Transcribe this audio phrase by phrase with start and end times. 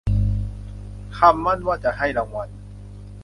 [1.17, 2.49] คำมั่นว่าจะให้รางวัล